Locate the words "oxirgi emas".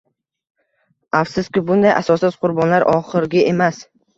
2.97-3.87